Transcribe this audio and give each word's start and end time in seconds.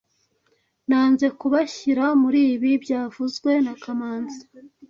Nanze 0.87 1.25
kubashyira 1.39 2.05
muri 2.21 2.39
ibi 2.53 2.71
byavuzwe 2.83 3.51
na 3.65 3.73
kamanzi 3.81 4.39